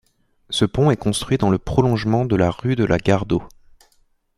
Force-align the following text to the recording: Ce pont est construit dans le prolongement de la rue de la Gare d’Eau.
Ce 0.49 0.65
pont 0.65 0.89
est 0.89 0.97
construit 0.97 1.37
dans 1.37 1.51
le 1.51 1.59
prolongement 1.59 2.25
de 2.25 2.35
la 2.35 2.49
rue 2.49 2.75
de 2.75 2.85
la 2.85 2.97
Gare 2.97 3.27
d’Eau. 3.27 3.43